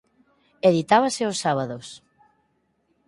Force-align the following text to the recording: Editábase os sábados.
Editábase 0.69 1.23
os 1.31 1.37
sábados. 1.43 1.87